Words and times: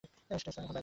টেসা, 0.03 0.49
এখন 0.51 0.63
বাইরে। 0.67 0.79